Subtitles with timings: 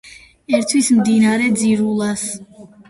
[0.59, 2.29] ერთვის მდინარე ძირულას.